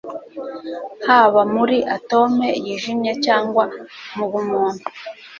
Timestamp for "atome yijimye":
1.95-3.11